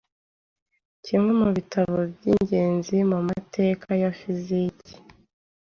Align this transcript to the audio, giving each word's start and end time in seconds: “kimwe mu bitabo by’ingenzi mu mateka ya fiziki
“kimwe 1.05 1.31
mu 1.41 1.47
bitabo 1.55 1.95
by’ingenzi 2.13 2.97
mu 3.11 3.19
mateka 3.29 3.87
ya 4.01 4.11
fiziki 4.19 4.93